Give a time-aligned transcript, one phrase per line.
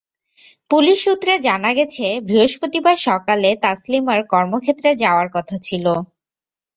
[0.71, 5.85] Police সূত্রে জানা গেছে, বৃহস্পতিবার সকালে তাসলিমার কর্মক্ষেত্রে যাওয়ার কথা ছিল।